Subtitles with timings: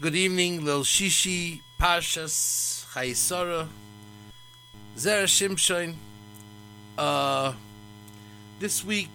[0.00, 3.68] Good evening, Lil Shishi, Parshas, Chayei Sarah,
[4.96, 5.96] Zera Shimshon.
[6.96, 7.52] Uh,
[8.60, 9.10] this week,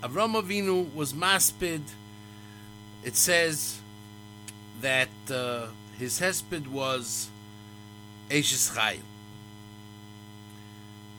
[0.00, 1.80] Avram Avinu was maspid.
[3.02, 3.80] It says
[4.80, 5.66] that uh,
[5.98, 7.28] his hesped was
[8.30, 9.00] Eishes Chayil.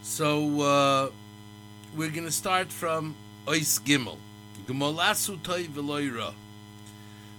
[0.01, 1.09] So uh,
[1.93, 3.15] we're going to start from
[3.47, 4.15] Ois Gimel.
[4.65, 6.33] Gemolasu toy v'loira.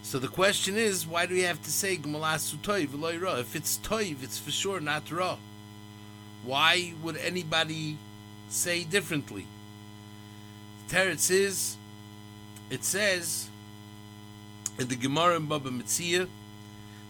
[0.05, 3.41] So the question is, why do we have to say Gemolasu toy v'loira?
[3.41, 5.39] If it's toiv, it's for sure not ra.
[6.45, 7.97] Why would anybody
[8.51, 9.47] say differently?
[10.91, 11.77] Teretz is,
[12.69, 13.49] it says
[14.79, 16.29] in the Gemara in Baba Metzia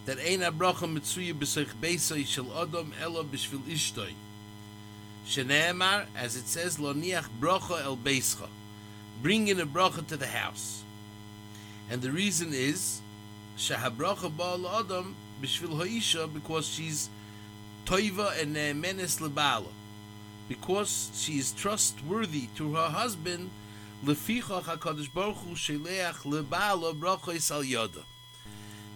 [0.07, 4.13] that ein abracha mitzuya b'soich beisay shel adam ela b'shvil ishtoi.
[5.27, 8.47] Sheneemar, as it says, lo niach bracha el beischa.
[9.21, 10.85] Bring in a bracha to the house.
[11.91, 13.01] And the reason is,
[13.57, 17.11] shahabracha ba'al adam b'shvil ha'isha, because she's
[17.85, 19.69] toiva and ne'emenes lebala.
[20.49, 23.51] Because she is trustworthy to her husband,
[24.05, 28.03] lefichach HaKadosh Baruch Hu sheleach lebala bracha al yoda.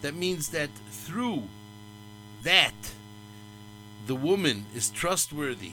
[0.03, 1.45] That means that through
[2.43, 2.75] that,
[4.07, 5.73] the woman is trustworthy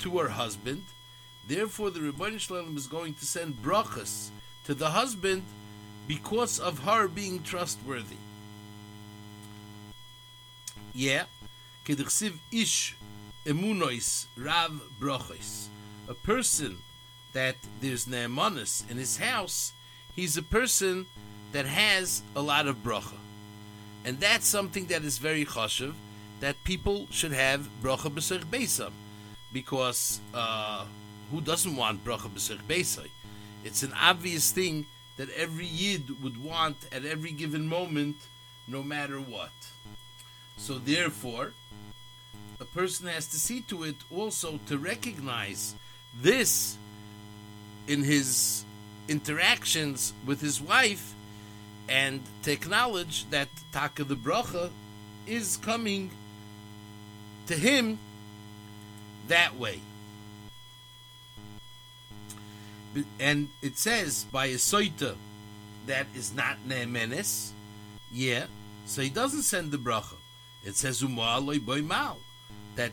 [0.00, 0.84] to her husband.
[1.46, 4.30] Therefore, the Rebbeinu Shalom is going to send brachas
[4.64, 5.42] to the husband
[6.10, 8.16] because of her being trustworthy.
[10.92, 11.26] Yeah,
[11.86, 12.96] kedichsiv ish
[13.46, 15.68] emunois rav brachos.
[16.08, 16.78] A person
[17.32, 19.72] that there's ne'emanis in his house,
[20.16, 21.06] he's a person
[21.52, 23.20] that has a lot of bracha.
[24.04, 25.94] And that's something that is very chashiv,
[26.40, 28.90] that people should have bracha b'sech beisam
[29.52, 30.86] because uh,
[31.30, 33.10] who doesn't want bracha b'sech beisai?
[33.64, 34.86] It's an obvious thing
[35.20, 38.16] that every yid would want at every given moment,
[38.66, 39.52] no matter what.
[40.56, 41.52] So therefore,
[42.58, 45.74] a person has to see to it also to recognize
[46.22, 46.78] this
[47.86, 48.64] in his
[49.08, 51.12] interactions with his wife
[51.86, 54.70] and to acknowledge that taka the bracha
[55.26, 56.10] is coming
[57.46, 57.98] to him
[59.28, 59.80] that way.
[63.18, 65.14] And it says by a soita
[65.86, 67.50] that is not ne'emenes,
[68.12, 68.46] yeah,
[68.86, 70.16] so he doesn't send the bracha.
[70.64, 72.18] It says umaloi boy mal
[72.76, 72.92] that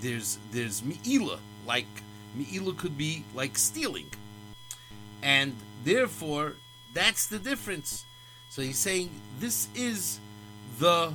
[0.00, 1.86] there's there's mi'ila like
[2.34, 4.10] mi'ila could be like stealing,
[5.22, 5.54] and
[5.84, 6.56] therefore
[6.92, 8.04] that's the difference.
[8.48, 10.18] So he's saying this is
[10.78, 11.12] the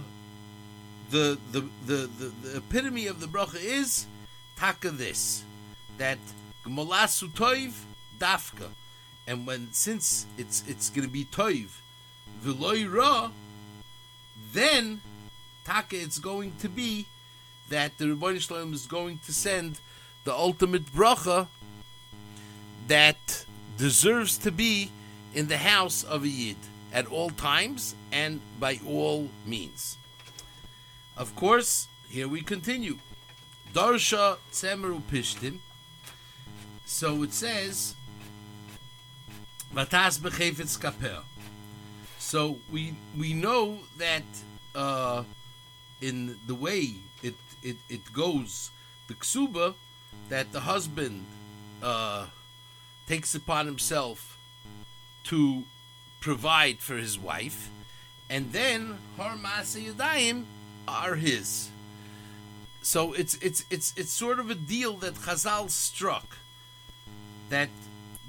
[1.09, 4.05] the the the, the, the epitome of the bracha is
[4.55, 5.43] taka this
[5.97, 6.17] that
[6.65, 7.73] gmolasu toiv
[8.21, 8.69] dafka,
[9.27, 11.69] and when since it's it's going to be toiv
[12.43, 13.31] v'loy ra,
[14.53, 15.01] then
[15.65, 17.05] taka it's going to be
[17.69, 19.79] that the Rebbeinu Shalom is going to send
[20.23, 21.47] the ultimate bracha
[22.87, 23.45] that
[23.77, 24.91] deserves to be
[25.33, 26.57] in the house of a yid
[26.93, 29.97] at all times and by all means.
[31.15, 32.97] Of course, here we continue.
[33.73, 35.59] Darsha Tzemeru Pishtim.
[36.85, 37.95] So it says,
[39.73, 41.23] Matas Bechefetz Kapel.
[42.19, 44.23] So we we know that
[44.75, 45.23] uh,
[46.01, 48.71] in the way it, it, it goes,
[49.07, 49.75] the ksuba,
[50.29, 51.25] that the husband
[51.81, 52.27] uh,
[53.07, 54.37] takes upon himself
[55.25, 55.63] to
[56.19, 57.69] provide for his wife,
[58.29, 60.43] and then her masa yadayim
[60.87, 61.69] are his.
[62.81, 66.37] So it's it's it's it's sort of a deal that Chazal struck
[67.49, 67.69] that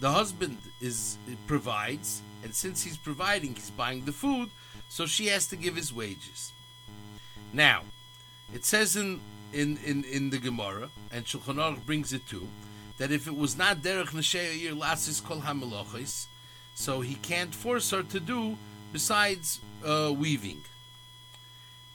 [0.02, 4.50] the husband is provides, and since he's providing, he's buying the food,
[4.88, 6.52] so she has to give his wages.
[7.52, 7.82] Now,
[8.52, 9.20] it says in
[9.52, 12.48] in in, in the Gemara, and Shulchan Aruch brings it too,
[12.98, 16.26] that if it was not derech nesheir lasis kol hamelachis,
[16.74, 18.56] so he can't force her to do
[18.92, 20.62] besides uh, weaving.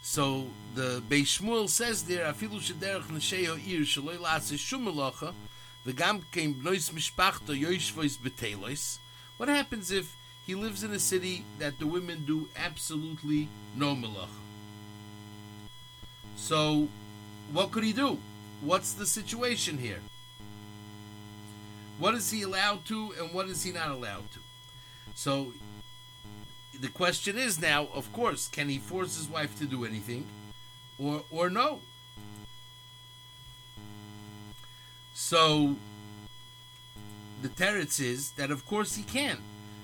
[0.02, 3.84] So the Beis Shmuel says there, afilu shederech nesheyo ir
[4.18, 4.86] lasis shum
[9.38, 14.28] What happens if he lives in a city that the women do absolutely no melacha?
[16.36, 16.90] So,
[17.54, 18.18] what could he do?
[18.62, 20.02] What's the situation here?
[22.00, 24.40] What is he allowed to, and what is he not allowed to?
[25.16, 25.54] So
[26.80, 30.26] the question is now, of course, can he force his wife to do anything,
[31.00, 31.80] or or no?
[35.20, 35.76] So
[37.42, 39.40] the teretz is that of course he can,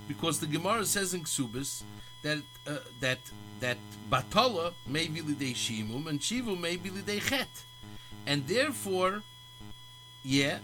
[0.06, 1.82] because the Gemara says in Ksubis
[2.22, 2.38] that
[2.68, 3.18] uh, that
[3.58, 3.78] that
[4.08, 7.48] batola may be lidei shimum and shivu may be lidei chet,
[8.28, 9.22] and therefore,
[10.22, 10.58] yeah,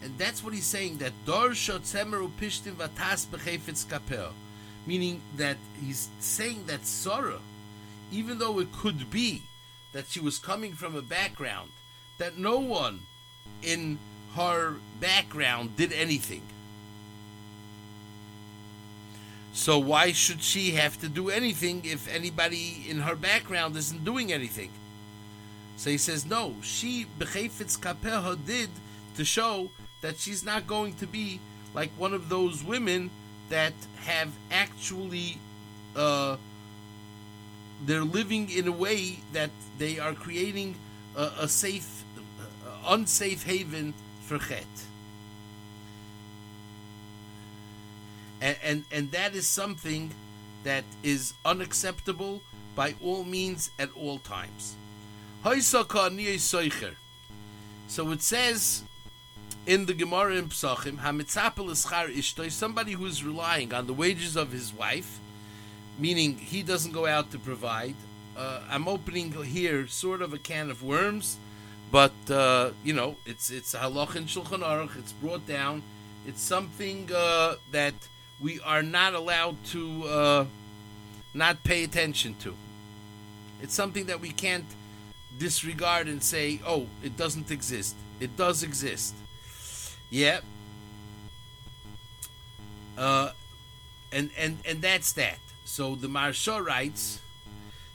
[0.00, 4.32] and that's what he's saying that dor shotzemeru pishtim vatas bechefetz kapel,
[4.86, 7.40] meaning that he's saying that Sarah,
[8.12, 9.42] even though it could be
[9.92, 11.72] that she was coming from a background
[12.18, 13.00] that no one
[13.62, 13.98] in
[14.34, 16.42] her background did anything.
[19.52, 24.32] So why should she have to do anything if anybody in her background isn't doing
[24.32, 24.70] anything?
[25.76, 28.70] So he says, no, she, Bechefetz Kapeha, did
[29.16, 29.70] to show
[30.00, 31.40] that she's not going to be
[31.74, 33.10] like one of those women
[33.48, 33.72] that
[34.04, 35.38] have actually,
[35.96, 36.36] uh,
[37.84, 40.74] they're living in a way that they are creating
[41.16, 41.97] a, a safe,
[42.88, 44.64] unsafe haven for Chet.
[48.40, 50.10] And, and, and that is something
[50.64, 52.42] that is unacceptable
[52.74, 54.74] by all means at all times.
[57.88, 58.82] So it says
[59.66, 64.36] in the Gemara in Psachim, Hamitzapel Ischar Ishtoi, somebody who is relying on the wages
[64.36, 65.18] of his wife,
[65.98, 67.94] meaning he doesn't go out to provide.
[68.36, 71.36] Uh, I'm opening here sort of a can of worms,
[71.90, 74.96] but uh, you know it's it's halach in Shulchan Aruch.
[74.98, 75.82] It's brought down.
[76.26, 77.94] It's something uh, that
[78.40, 80.44] we are not allowed to uh,
[81.34, 82.54] not pay attention to.
[83.62, 84.66] It's something that we can't
[85.38, 89.14] disregard and say, "Oh, it doesn't exist." It does exist.
[90.10, 90.40] Yeah.
[92.96, 93.30] Uh,
[94.12, 95.38] and and and that's that.
[95.64, 97.20] So the Maharsha writes,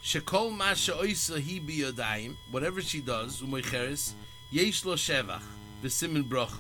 [0.04, 4.12] "Shekol masha oisa hi biyadayim." Whatever she does, umoicheres
[4.52, 5.42] yesh lo shevach
[5.82, 6.60] v'simin broch.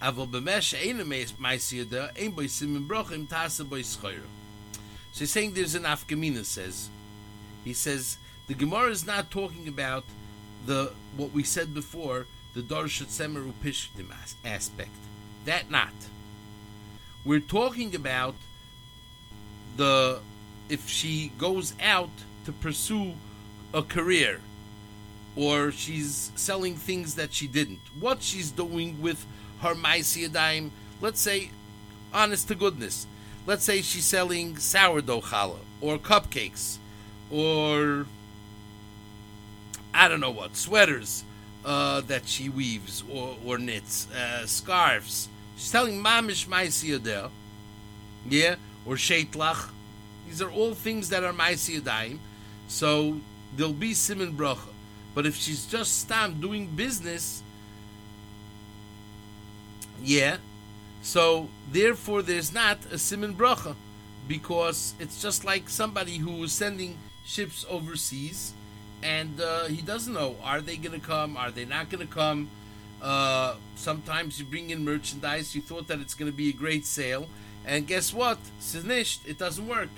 [0.00, 4.22] Aval b'mesh ein ma'isiyada ein boy simin brochim tasa boy schoyer.
[5.12, 6.88] So he's saying there's an afkamina says.
[7.64, 10.04] He says the Gemara is not talking about
[10.66, 14.12] the what we said before, the Darshat Semeru Pishtim
[14.44, 14.90] aspect.
[15.44, 15.92] That not.
[17.24, 18.34] We're talking about
[19.76, 20.20] the
[20.68, 22.10] if she goes out
[22.46, 23.12] to pursue
[23.74, 24.40] a career
[25.36, 27.80] or she's selling things that she didn't.
[28.00, 29.26] What she's doing with
[29.60, 30.70] her Maisiyadayim,
[31.00, 31.50] let's say,
[32.14, 33.06] honest to goodness,
[33.46, 36.78] let's say she's selling sourdough challah or cupcakes
[37.30, 38.06] or
[39.92, 41.24] I don't know what, sweaters
[41.64, 45.28] uh, that she weaves or, or knits, uh, scarves.
[45.56, 47.30] She's selling mamish Maisiyadeh,
[48.28, 48.56] yeah,
[48.86, 49.70] or sheitlach.
[50.28, 52.18] These are all things that are Maisiyadayim.
[52.68, 53.20] So
[53.56, 54.68] there'll be Simon Bracha.
[55.16, 57.42] But if she's just stam doing business,
[60.02, 60.36] yeah.
[61.00, 63.74] So therefore, there's not a simon bracha
[64.28, 68.52] because it's just like somebody who is sending ships overseas,
[69.02, 72.12] and uh, he doesn't know are they going to come, are they not going to
[72.12, 72.50] come.
[73.00, 76.84] Uh, sometimes you bring in merchandise, you thought that it's going to be a great
[76.84, 77.26] sale,
[77.64, 78.38] and guess what?
[78.74, 79.90] It doesn't work,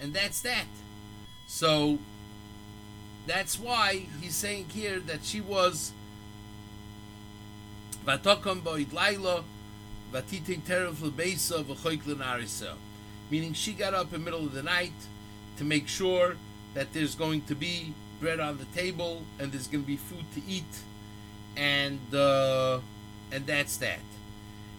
[0.00, 0.66] and that's that.
[1.50, 1.98] So
[3.26, 5.92] that's why he's saying here that she was
[8.06, 9.42] Vatokam boid laila,
[10.12, 12.76] vatitin terev lebeisa v'choiklin.
[13.30, 14.94] Meaning she got up in the middle of the night
[15.58, 16.36] to make sure
[16.74, 20.24] that there's going to be bread on the table and there's going to be food
[20.34, 20.72] to eat,
[21.56, 22.78] and uh,
[23.32, 24.06] and that's that.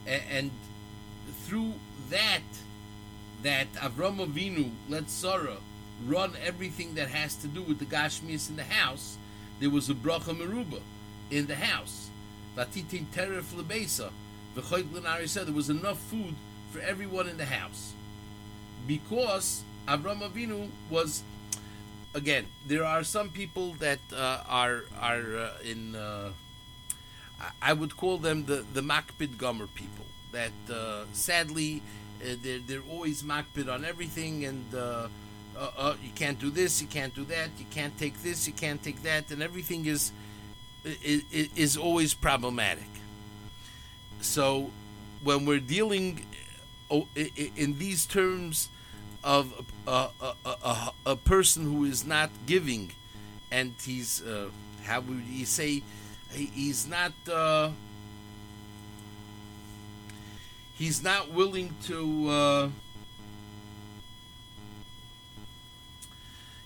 [0.08, 0.52] And, and
[1.46, 1.74] through
[2.10, 2.48] that,
[3.44, 5.58] that Avram Avinu let Sarah
[6.08, 9.18] run everything that has to do with the Gashmias in the house.
[9.60, 10.82] There was a bracha meruba
[11.30, 12.12] in the house
[12.56, 14.10] Vatitin teref lebesa.
[14.56, 16.36] V'choit said there was enough food
[16.72, 17.94] for everyone in the house.
[18.88, 21.24] Because Avram Avinu was,
[22.14, 26.32] again, there are some people that uh, are are uh, in, uh,
[27.62, 29.38] I would call them the the makpid
[29.76, 30.06] people.
[30.34, 31.82] That uh, sadly,
[32.22, 34.66] uh, they're they're always makpid on everything, and
[35.58, 38.82] uh, you can't do this, you can't do that, you can't take this, you can't
[38.82, 40.12] take that, and everything is
[41.56, 42.90] is always problematic.
[44.22, 44.72] So
[45.24, 46.26] when we're dealing
[46.90, 48.70] oh, in these terms
[49.24, 49.54] of
[49.88, 52.92] a, a, a, a person who is not giving
[53.52, 54.50] and he's uh,
[54.86, 55.84] how would you say
[56.32, 57.70] he's not uh,
[60.74, 62.70] he's not willing to uh,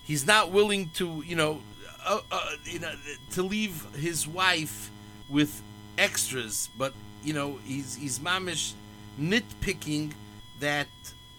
[0.06, 1.60] he's not willing to you know
[2.06, 2.92] uh, uh, you know,
[3.32, 4.90] to leave his wife
[5.28, 5.60] with
[5.98, 6.92] extras, but
[7.24, 8.74] you know, he's he's mamish
[9.20, 10.12] nitpicking
[10.60, 10.86] that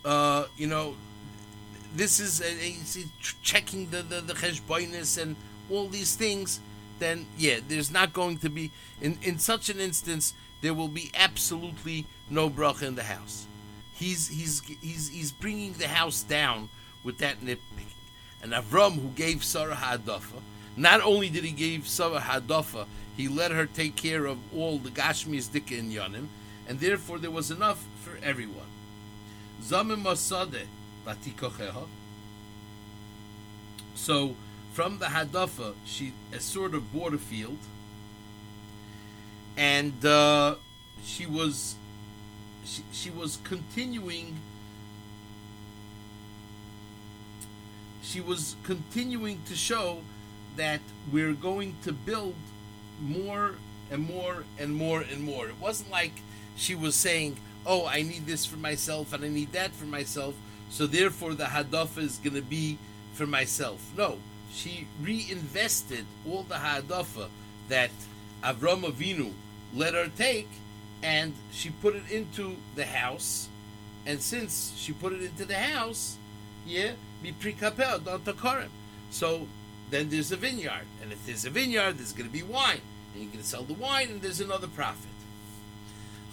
[0.04, 0.96] uh, you know
[1.96, 3.02] this is uh,
[3.42, 5.36] checking the the, the and
[5.70, 6.60] all these things,
[7.00, 8.72] then yeah, there's not going to be
[9.02, 13.46] in in such an instance there will be absolutely no bracha in the house.
[13.94, 16.68] He's he's he's he's bringing the house down
[17.06, 17.97] with that nitpicking.
[18.48, 20.40] And Avram, who gave Sarah Hadafa,
[20.78, 22.86] not only did he give Sarah Hadafa,
[23.18, 26.28] he let her take care of all the Gashmi's Dika and Yanim,
[26.66, 28.70] and therefore there was enough for everyone.
[29.62, 30.66] Zamim Masade.
[33.96, 34.36] So
[34.72, 37.60] from the Hadafa, she a sort of a field,
[39.58, 40.56] and uh,
[41.04, 41.76] she was
[42.64, 44.38] she, she was continuing
[48.08, 50.00] she was continuing to show
[50.56, 50.80] that
[51.12, 52.36] we're going to build
[53.02, 53.56] more
[53.92, 55.48] and more and more and more.
[55.48, 56.14] It wasn't like
[56.56, 60.36] she was saying, "Oh, I need this for myself and I need that for myself,
[60.70, 62.78] so therefore the hadafa is going to be
[63.14, 64.20] for myself." No,
[64.52, 67.28] she reinvested all the hadafa
[67.68, 67.92] that
[68.44, 69.34] Avram Avinu
[69.76, 70.50] let her take,
[71.04, 73.50] and she put it into the house.
[74.06, 76.16] And since she put it into the house,
[76.66, 76.94] yeah,
[77.24, 78.70] be don't takorim.
[79.10, 79.48] So
[79.90, 82.82] then there's a vineyard, and if there's a vineyard, there's going to be wine,
[83.14, 85.10] and you're going to sell the wine, and there's another profit.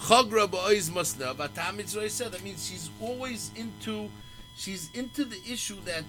[0.01, 4.11] Chagra ba'oiz masna said that means she's always into,
[4.57, 6.05] she's into the issue that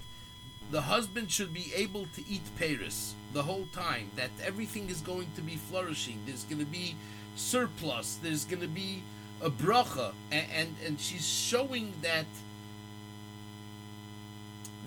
[0.72, 4.10] the husband should be able to eat Paris the whole time.
[4.16, 6.20] That everything is going to be flourishing.
[6.26, 6.96] There's going to be
[7.36, 8.18] surplus.
[8.22, 9.04] There's going to be
[9.42, 12.26] a bracha, and, and and she's showing that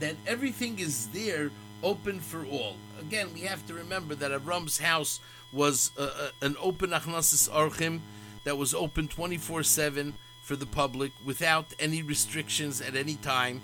[0.00, 1.50] that everything is there
[1.82, 2.76] open for all.
[3.00, 5.20] Again, we have to remember that Avram's house
[5.52, 8.00] was uh, uh, an open achnasis archim
[8.44, 10.12] that was open 24/7
[10.42, 13.60] for the public without any restrictions at any time,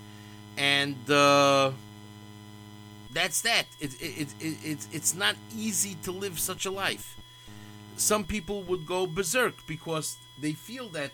[0.57, 1.71] and uh,
[3.11, 3.65] that's that.
[3.79, 7.15] It, it, it, it, it's not easy to live such a life.
[7.97, 11.11] Some people would go berserk because they feel that,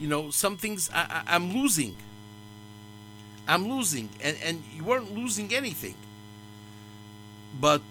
[0.00, 1.96] you know, some things I, I, I'm losing.
[3.46, 5.94] I'm losing, and, and you weren't losing anything.
[7.60, 7.82] But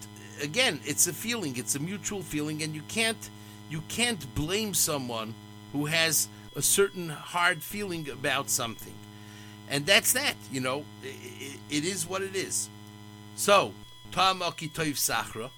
[0.42, 3.30] again, it's a feeling, it's a mutual feeling, and you can't
[3.70, 5.34] you can't blame someone
[5.72, 8.94] who has a certain hard feeling about something.
[9.70, 12.68] And that's that, you know, it, it is what it is.
[13.36, 13.72] So,
[14.12, 15.50] Ta'amaki Toiv Sachra,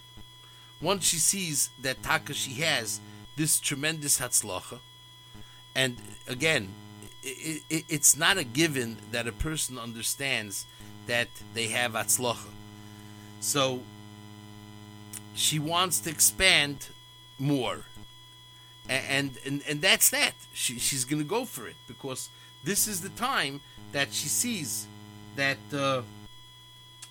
[0.81, 3.00] once she sees that Taka she has
[3.37, 4.79] this tremendous Hatzlacha,
[5.75, 5.97] and
[6.29, 6.69] again,
[7.26, 10.66] it, it, it's not a given that a person understands
[11.06, 12.50] that they have atzlocha.
[13.40, 13.80] So
[15.35, 16.88] she wants to expand
[17.38, 17.85] more,
[18.88, 20.33] and and and that's that.
[20.52, 22.28] She she's going to go for it because
[22.64, 23.61] this is the time
[23.92, 24.87] that she sees
[25.37, 25.59] that.
[25.73, 26.02] Uh,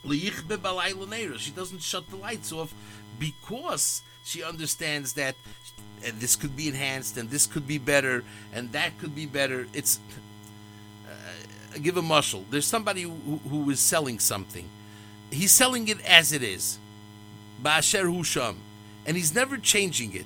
[0.07, 2.72] she doesn't shut the lights off
[3.17, 5.36] because she understands that
[6.20, 9.67] this could be enhanced and this could be better and that could be better.
[9.74, 10.00] It's
[11.08, 12.44] uh, give a muscle.
[12.50, 14.67] There's somebody who, who is selling something.
[15.32, 16.79] He's selling it as it is.
[17.63, 18.55] Ba'asher husham.
[19.05, 20.25] And he's never changing it.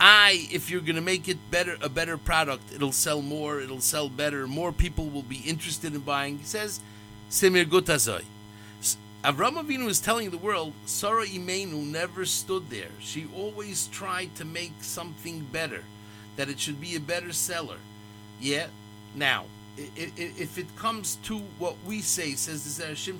[0.00, 3.80] I, if you're going to make it better, a better product, it'll sell more, it'll
[3.80, 6.38] sell better, more people will be interested in buying.
[6.38, 6.80] He says,
[7.30, 8.24] Semir Gutazoy.
[9.24, 12.90] Avram Avinu is telling the world, Sarah Imenu never stood there.
[13.00, 15.82] She always tried to make something better,
[16.36, 17.78] that it should be a better seller.
[18.40, 18.68] Yeah.
[19.16, 19.46] Now,
[19.76, 23.18] if it comes to what we say, says the Hashem,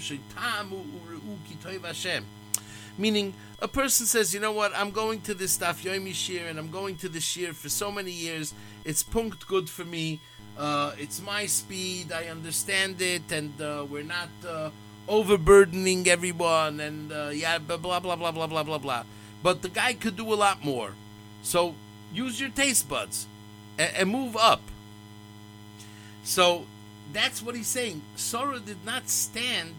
[2.96, 6.60] meaning a person says, you know what, I'm going to this Daf Yomi Shir and
[6.60, 8.54] I'm going to this Shir for so many years.
[8.84, 10.20] It's punkt good for me.
[10.56, 12.12] Uh, it's my speed.
[12.12, 14.28] I understand it, and uh, we're not.
[14.46, 14.70] Uh,
[15.08, 19.04] overburdening everyone and uh, yeah, blah, blah, blah, blah, blah, blah, blah, blah.
[19.42, 20.92] But the guy could do a lot more.
[21.42, 21.74] So
[22.12, 23.26] use your taste buds
[23.78, 24.60] and, and move up.
[26.24, 26.66] So
[27.12, 28.02] that's what he's saying.
[28.16, 29.74] Sarah did not stand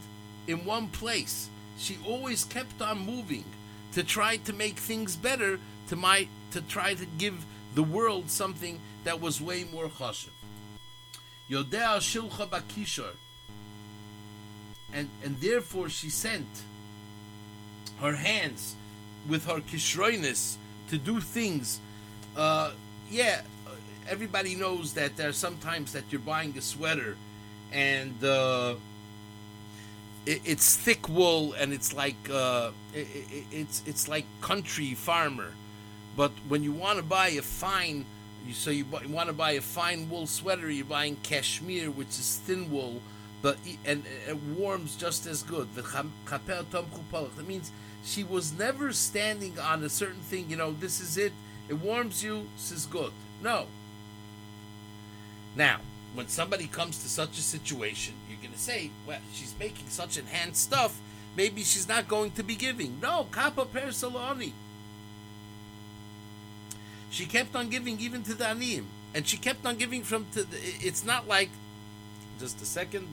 [0.47, 1.49] in one place.
[1.77, 3.45] She always kept on moving
[3.93, 5.59] to try to make things better,
[5.89, 7.45] to my to try to give
[7.75, 10.29] the world something that was way more chashiv.
[11.49, 13.13] Yodea shilcha bakishar
[14.93, 16.47] and and therefore she sent
[18.01, 18.75] her hands
[19.27, 20.55] with her kishroinus
[20.89, 21.79] to do things.
[22.35, 22.71] Uh,
[23.09, 23.41] yeah,
[24.07, 27.17] everybody knows that there are sometimes that you're buying a sweater
[27.71, 28.75] and uh,
[30.25, 35.51] it, it's thick wool and it's like uh, it, it, it's it's like country farmer.
[36.15, 38.05] But when you want to buy a fine,
[38.51, 42.41] so you, you want to buy a fine wool sweater, you're buying cashmere, which is
[42.45, 43.01] thin wool
[43.41, 45.67] but and uh, it warms just as good.
[45.75, 47.71] That means
[48.03, 50.49] she was never standing on a certain thing.
[50.49, 51.33] You know, this is it.
[51.67, 52.47] It warms you.
[52.55, 53.11] This is good.
[53.41, 53.67] No.
[55.55, 55.79] Now,
[56.13, 60.61] when somebody comes to such a situation, you're to say, well, she's making such enhanced
[60.61, 60.99] stuff.
[61.35, 62.99] Maybe she's not going to be giving.
[63.01, 64.51] No, kappa per saloni.
[67.11, 70.43] She kept on giving even to the aniyim, and she kept on giving from to.
[70.43, 71.49] The, it's not like
[72.39, 73.07] just a second.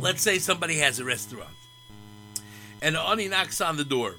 [0.00, 1.56] Let's say somebody has a restaurant,
[2.80, 4.16] and Ani knocks on the door,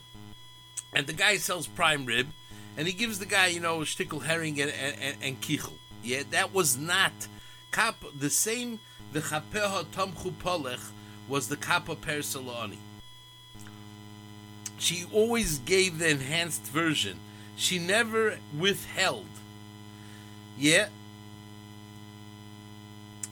[0.93, 2.27] and the guy sells prime rib,
[2.77, 5.73] and he gives the guy, you know, shtickle herring and, and, and kichel.
[6.03, 7.13] Yeah, that was not
[7.71, 8.03] kap.
[8.17, 8.79] The same
[9.13, 10.91] the chapeha tamchu polech
[11.29, 12.77] was the kappa persalani.
[14.77, 17.17] She always gave the enhanced version.
[17.55, 19.25] She never withheld.
[20.57, 20.87] Yeah.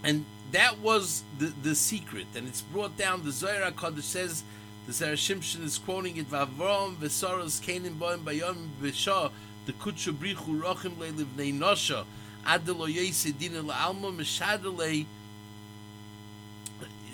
[0.03, 2.27] And that was the, the secret.
[2.35, 4.43] And it's brought down, the Zohar HaKadosh says,
[4.85, 9.31] the Zera Shimshon is quoting it, Vavrom v'soros kenim boim bayom v'shah,
[9.65, 12.05] the kutsha brichu rochim le livnei nosha,
[12.45, 15.05] ad lo yese din alma mishadale,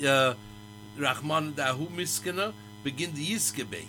[0.04, 0.34] uh,
[0.98, 3.86] Rahman dahu miskana, begin the yiskebe.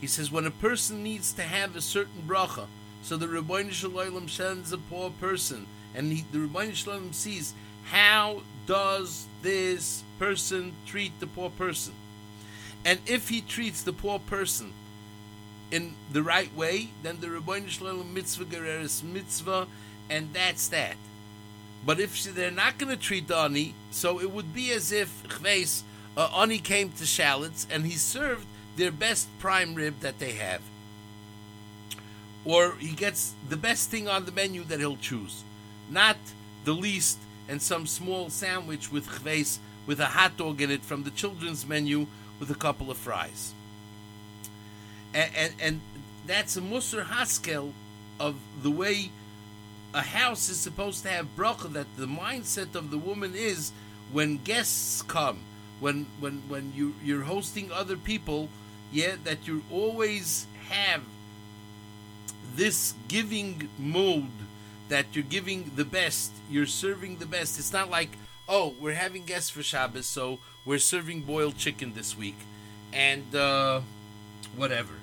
[0.00, 2.66] He says when a person needs to have a certain bracha,
[3.02, 8.42] so the Rebbeinu Shalom sends a poor person, and he, the Rebbeinu Shalom sees how
[8.66, 11.94] does this person treat the poor person,
[12.84, 14.72] and if he treats the poor person
[15.70, 19.66] in the right way, then the Rebbeinu Shalom mitzvah gereres mitzvah,
[20.08, 20.96] and that's that.
[21.84, 25.22] But if they're not going to treat the ani, so it would be as if
[25.28, 25.82] chveis,
[26.16, 28.46] uh, ani came to shallots and he served
[28.78, 30.62] their best prime rib that they have.
[32.44, 35.42] Or he gets the best thing on the menu that he'll choose,
[35.90, 36.16] not
[36.64, 37.18] the least
[37.48, 41.66] and some small sandwich with chves with a hot dog in it from the children's
[41.66, 42.06] menu
[42.38, 43.52] with a couple of fries.
[45.12, 45.80] And, and, and
[46.26, 47.72] that's a Musar Haskel
[48.20, 49.10] of the way
[49.94, 53.72] a house is supposed to have bracha, that the mindset of the woman is
[54.12, 55.38] when guests come,
[55.80, 58.48] when when when you you're hosting other people,
[58.92, 61.02] yeah, that you always have
[62.54, 64.26] this giving mode
[64.88, 67.58] that you're giving the best, you're serving the best.
[67.58, 68.10] It's not like,
[68.48, 72.36] oh, we're having guests for Shabbos, so we're serving boiled chicken this week,
[72.92, 73.80] and uh,
[74.56, 74.94] whatever.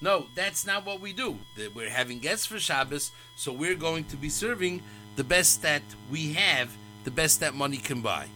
[0.00, 1.38] No, that's not what we do.
[1.74, 4.82] We're having guests for Shabbos, so we're going to be serving
[5.16, 6.70] the best that we have,
[7.04, 8.28] the best that money can buy.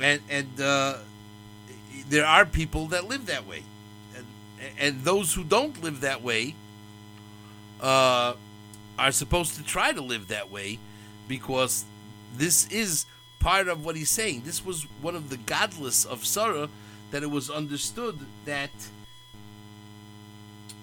[0.00, 0.98] And and uh,
[2.08, 3.62] there are people that live that way,
[4.16, 4.26] and,
[4.78, 6.54] and those who don't live that way
[7.80, 8.34] uh,
[8.98, 10.78] are supposed to try to live that way,
[11.26, 11.84] because
[12.36, 13.06] this is
[13.38, 14.42] part of what he's saying.
[14.44, 16.68] This was one of the godless of Sarah
[17.10, 18.70] that it was understood that.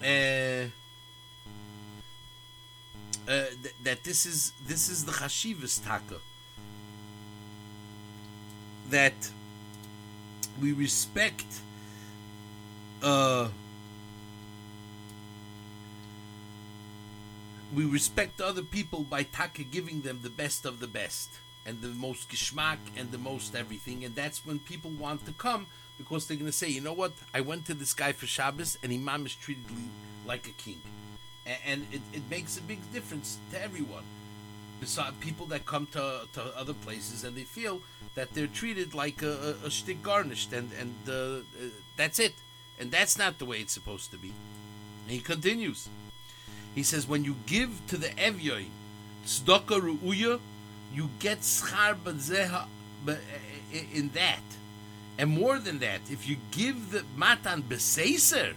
[0.04, 0.70] Uh,
[3.28, 6.20] uh, th- that this is this is the chashivas taka
[8.90, 9.14] that
[10.62, 11.46] we respect
[13.04, 13.48] uh,
[17.76, 21.30] we respect other people by taka giving them the best of the best
[21.66, 24.06] and the most geschmack and the most everything.
[24.06, 25.66] And that's when people want to come
[25.98, 27.14] because they're going to say you know what?
[27.34, 29.66] I went to this guy for shabbos and imam is treated
[30.26, 30.82] like a king.
[31.66, 34.04] And it, it makes a big difference to everyone
[34.80, 37.82] besides people that come to, to other places and they feel
[38.16, 41.42] that they're treated like a, a, a garnished and and uh, uh,
[41.98, 42.34] that's it.
[42.80, 44.34] And that's not the way it's supposed to be.
[45.04, 45.88] And he continues.
[46.74, 48.66] He says when you give to the evyoy
[49.26, 50.40] tzedakah ru'uya
[50.94, 51.96] you get schar
[53.94, 54.42] in that.
[55.18, 58.54] And more than that if you give the matan beseser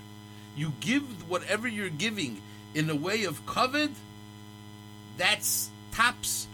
[0.56, 2.42] you give whatever you're giving
[2.74, 3.90] in a way of covet
[5.16, 6.46] that's tops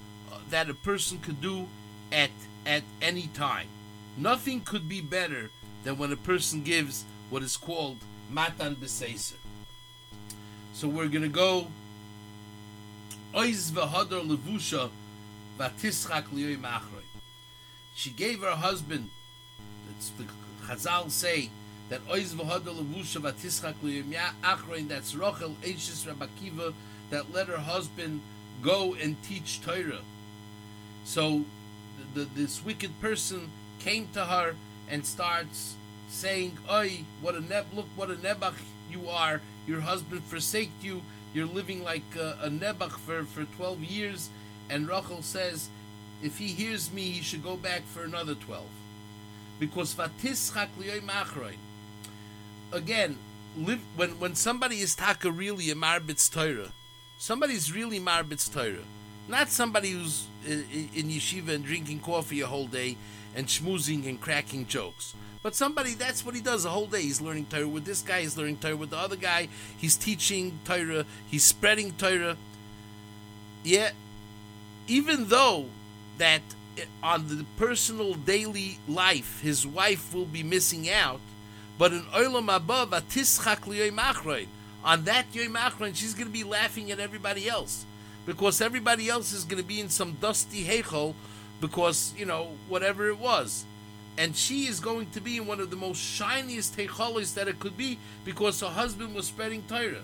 [0.49, 1.67] that a person could do
[2.11, 2.31] at
[2.65, 3.69] at any time.
[4.17, 5.51] Nothing could be better
[5.85, 7.99] than when a person gives what is called
[8.31, 9.37] matan b'seiser.
[10.73, 11.67] So we're to go
[13.35, 14.89] oiz v'hadar levusha
[15.59, 17.09] v'tischak liyoy machroi.
[17.95, 19.11] She gave her husband,
[19.91, 20.25] it's the
[20.67, 21.51] Chazal say,
[21.91, 24.05] that oiz v'hadar levusha v'tischak liyoy
[24.43, 26.73] machroi, that's Rochel Eishis Rabbi Akiva,
[27.11, 28.23] that let her husband
[28.63, 30.03] go and teach Torah.
[31.05, 31.45] So
[32.15, 34.55] the, this wicked person came to her
[34.89, 35.75] and starts
[36.09, 37.67] saying, "Oi, what a neb!
[37.75, 38.55] Look what a nebach
[38.91, 39.41] you are!
[39.67, 44.31] your husband forsaked you, you're living like a, a Nebuch for, for 12 years,
[44.71, 45.69] and Rachel says,
[46.23, 48.65] if he hears me, he should go back for another 12.
[49.59, 50.69] Because vatischak
[51.03, 51.55] machroi.
[52.73, 53.19] Again,
[53.57, 56.73] live, when, when somebody is taka really a marbitz Torah,
[57.19, 58.85] somebody's really marbitz Torah,
[59.29, 62.97] not somebody who's in, yeshiva and drinking coffee a whole day
[63.35, 65.15] and schmoozing and cracking jokes.
[65.43, 67.03] But somebody, that's what he does the whole day.
[67.03, 70.59] He's learning Torah with this guy, he's learning Torah with the other guy, he's teaching
[70.65, 72.37] Torah, he's spreading Torah.
[73.63, 73.95] Yet,
[74.87, 75.67] even though
[76.19, 76.43] that
[76.79, 81.21] eh, on the personal daily life, his wife will be missing out,
[81.79, 82.47] but in Olam
[83.93, 84.47] machroin.
[84.85, 87.87] On that Yom Achron, she's going to be laughing at everybody else
[88.27, 91.15] because everybody else is going to be in some dusty heichel
[91.61, 93.65] because you know whatever it was
[94.17, 97.59] and she is going to be in one of the most shiniest techolis that it
[97.59, 100.03] could be because her husband was spreading Torah.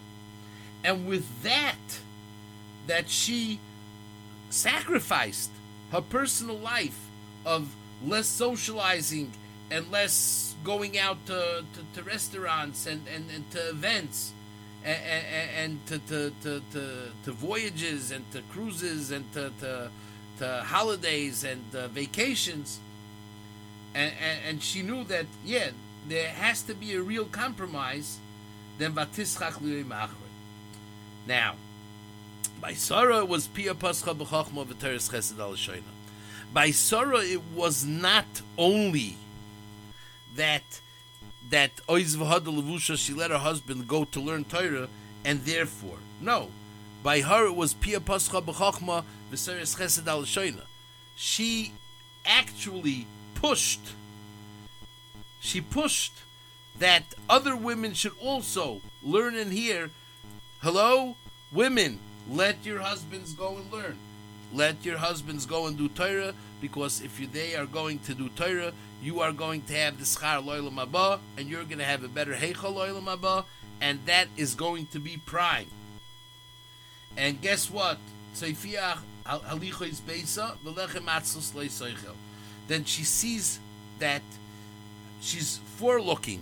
[0.83, 1.77] And with that,
[2.87, 3.61] that she
[4.49, 5.51] sacrificed
[5.93, 7.09] her personal life
[7.47, 9.31] of less socializing
[9.71, 14.33] and less going out to, to, to restaurants and, and, and to events
[14.85, 16.63] and, and, and to, to, to,
[17.25, 19.91] to, voyages and to cruises and to, to,
[20.39, 22.81] to holidays and uh, vacations.
[23.95, 25.71] And, and, and she knew that yeah
[26.09, 28.19] there has to be a real compromise
[28.79, 29.61] then vatischach
[31.27, 31.55] now
[32.61, 35.57] by Sarah was pia pascha b'chachma v'teres chesed al
[36.55, 39.17] by Sarah it was not only
[40.37, 40.81] that
[41.51, 44.89] that oiz levusha she let her husband go to learn Torah
[45.25, 46.49] and therefore no
[47.03, 50.65] by her it was pia pascha b'chachma v'teres chesed al shayna
[51.23, 51.73] she
[52.25, 53.93] actually pushed,
[55.39, 56.15] she pushed
[56.79, 59.91] that other women should also learn and hear.
[60.63, 61.17] Hello,
[61.53, 61.99] women,
[62.31, 63.99] let your husbands go and learn.
[64.53, 68.29] Let your husbands go and do Torah, because if you, they are going to do
[68.31, 72.05] Torah, you are going to have the schar loylam haba, and you're going to have
[72.05, 73.45] a better heichal loylam haba,
[73.81, 75.67] and that is going to be prime.
[77.17, 77.99] And guess what?
[82.69, 83.59] Then she sees
[83.99, 84.23] that
[85.21, 86.41] she's forelooking.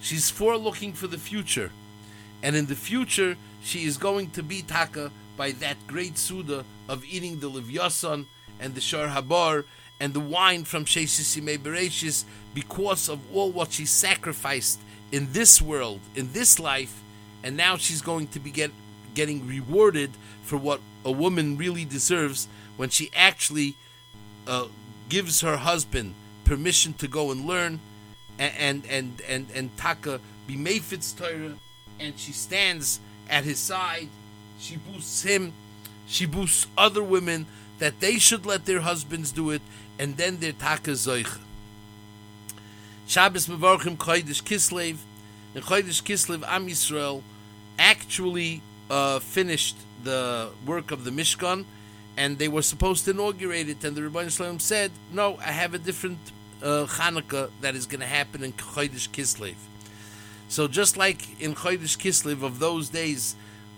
[0.00, 1.70] She's forelooking for the future.
[2.42, 7.04] And in the future, she is going to be taka by that great Suda of
[7.04, 8.26] eating the Livyasan
[8.60, 9.64] and the Shar Habar
[10.00, 16.00] and the wine from Sheshisime Bereshis because of all what she sacrificed in this world,
[16.14, 17.02] in this life,
[17.42, 18.70] and now she's going to be get,
[19.14, 20.10] getting rewarded
[20.42, 23.76] for what a woman really deserves when she actually
[24.46, 24.66] uh,
[25.08, 26.14] gives her husband
[26.44, 27.78] permission to go and learn,
[28.38, 31.54] and and and and, and Taka be Mayfitz Torah,
[32.00, 34.08] and she stands at his side.
[34.62, 35.52] She boosts him.
[36.06, 37.46] She boosts other women
[37.80, 39.62] that they should let their husbands do it,
[39.98, 41.38] and then their Taka Zoich.
[43.08, 44.98] Shabbos Mevorchim Chodesh Kislev.
[45.54, 47.22] And Chodesh Kislev Am Yisrael
[47.76, 51.64] actually uh, finished the work of the Mishkan
[52.16, 55.74] and they were supposed to inaugurate it, and the Rebbeinu Shalom said, "No, I have
[55.74, 56.18] a different
[56.62, 59.56] uh, Hanukkah that is going to happen in Chodesh Kislev."
[60.48, 63.34] So just like in Chodesh Kislev of those days,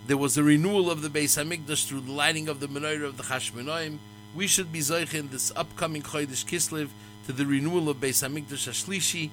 [0.07, 3.17] there was a renewal of the Beis Hamikdash through the lighting of the menorah of
[3.17, 3.97] the Chashmonaim.
[4.35, 6.89] We should be zoich in this upcoming Chodesh Kislev
[7.25, 9.29] to the renewal of Beis Hamikdash Ashlishi,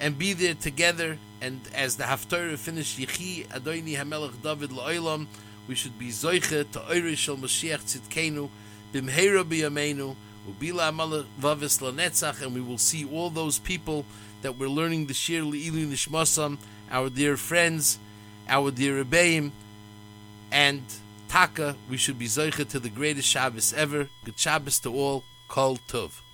[0.00, 1.18] and be there together.
[1.40, 5.26] And as the Haftarah finished, Yichi Adoni Hamelach David La'olam
[5.68, 8.48] we should be zoiche to eirish shel Mashiach tzidkenu
[8.92, 10.14] bimheira biyamenu
[10.48, 14.04] ubila amal vavis lanetzach and we will see all those people
[14.42, 16.56] that we're learning the shir li'ilu nishmasam
[16.90, 17.98] our dear friends
[18.48, 19.50] our dear Rebbeim
[20.52, 20.82] and
[21.28, 24.08] Taka we should be zoiche to the greatest Shabbos ever.
[24.24, 25.24] Good Shabbos to all.
[25.48, 26.25] Kol Tov